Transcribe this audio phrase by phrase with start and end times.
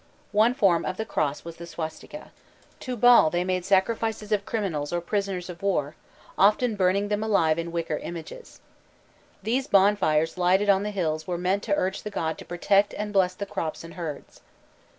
[0.31, 2.31] One form of the cross was the swastika.
[2.79, 5.93] To Baal they made sacrifices of criminals or prisoners of war,
[6.39, 8.59] often burning them alive in wicker images.
[9.43, 13.13] These bonfires lighted on the hills were meant to urge the god to protect and
[13.13, 14.41] bless the crops and herds.